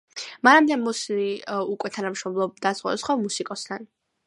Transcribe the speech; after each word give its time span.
მანამდე 0.47 0.77
მოსლი 0.85 1.25
უკვე 1.75 1.93
თანამშრომლობდა 1.99 2.73
სხვადასხვა 2.83 3.19
მუსიკოსთან. 3.27 3.89